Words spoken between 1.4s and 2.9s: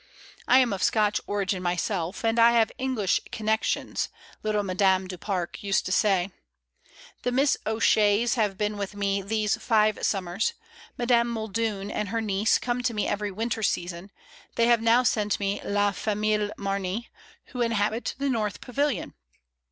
myself, and I have an